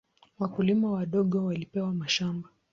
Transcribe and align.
Wakulima 0.39 0.91
wadogo 0.91 1.45
walipewa 1.45 1.93
mashamba. 1.93 2.49